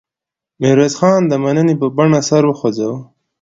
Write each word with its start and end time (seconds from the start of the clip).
میرویس 0.61 0.93
خان 0.99 1.21
د 1.27 1.33
مننې 1.43 1.75
په 1.81 1.87
بڼه 1.97 2.19
سر 2.29 2.43
وخوځاوه. 2.47 2.99